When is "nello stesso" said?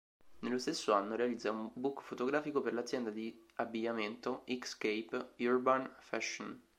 0.39-0.93